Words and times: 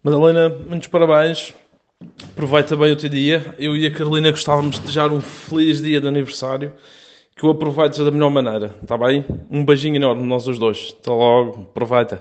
Madalena, 0.00 0.48
muitos 0.48 0.86
parabéns. 0.86 1.52
Aproveita 2.30 2.76
bem 2.76 2.92
o 2.92 2.96
teu 2.96 3.08
dia. 3.08 3.52
Eu 3.58 3.76
e 3.76 3.84
a 3.84 3.90
Carolina 3.90 4.30
gostávamos 4.30 4.76
de 4.76 4.82
desejar 4.82 5.10
um 5.10 5.20
feliz 5.20 5.82
dia 5.82 6.00
de 6.00 6.06
aniversário. 6.06 6.72
Que 7.34 7.44
o 7.44 7.50
aproveites 7.50 7.98
da 7.98 8.10
melhor 8.10 8.30
maneira, 8.30 8.76
está 8.80 8.96
bem? 8.96 9.24
Um 9.50 9.64
beijinho 9.64 9.96
enorme, 9.96 10.22
nós 10.22 10.46
os 10.46 10.56
dois. 10.56 10.94
Até 11.00 11.10
logo, 11.10 11.62
aproveita. 11.62 12.16